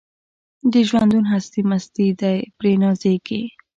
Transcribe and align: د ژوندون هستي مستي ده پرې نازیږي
د 0.71 0.73
ژوندون 0.87 1.25
هستي 1.33 1.61
مستي 1.69 2.07
ده 2.19 2.31
پرې 2.57 2.73
نازیږي 2.83 3.41